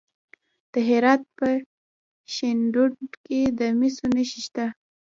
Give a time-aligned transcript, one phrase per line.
[0.73, 1.47] د هرات په
[2.33, 4.65] شینډنډ کې د مسو نښې شته.